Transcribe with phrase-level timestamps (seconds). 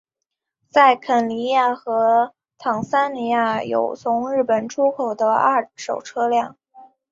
[0.71, 6.57] 在肯尼亚和坦桑尼亚有从日本出口的二手车辆。